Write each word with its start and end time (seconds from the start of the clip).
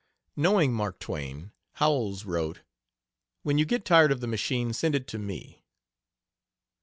Knowing 0.35 0.73
Mark 0.73 0.97
Twain, 0.97 1.51
Howells 1.73 2.25
wrote: 2.25 2.61
"When 3.43 3.59
you 3.59 3.65
get 3.65 3.85
tired 3.85 4.11
of 4.11 4.19
the 4.19 4.25
machine 4.25 4.73
send 4.73 4.95
it 4.95 5.05
to 5.09 5.19
me." 5.19 5.63